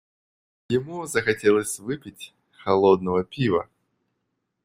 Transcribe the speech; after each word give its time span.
Ему 0.69 1.05
захотелось 1.05 1.77
выпить 1.77 2.33
холодного 2.63 3.23
пива. 3.23 3.69